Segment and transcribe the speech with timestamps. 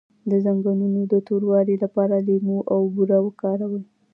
[0.29, 3.83] د زنګونونو د توروالي لپاره لیمو او بوره وکاروئ